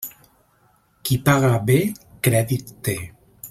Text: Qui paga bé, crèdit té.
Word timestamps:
Qui 1.09 1.19
paga 1.27 1.53
bé, 1.69 1.77
crèdit 2.29 2.77
té. 2.89 2.99